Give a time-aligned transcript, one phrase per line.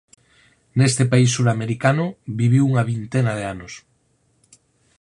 [0.79, 2.05] Neste país suramericano
[2.39, 3.73] viviu unha vintena de anos.